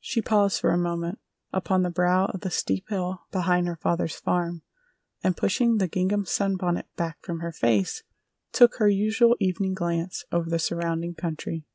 [0.00, 1.20] She paused for a moment
[1.52, 4.62] upon the brow of the steep hill behind her father's farm,
[5.22, 8.02] and pushing the gingham sunbonnet back from her face,
[8.50, 11.66] took her usual evening glance over the surrounding country.